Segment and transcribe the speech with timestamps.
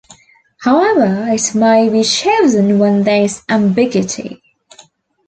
[0.61, 4.41] However it may be chosen when there is ambiguity.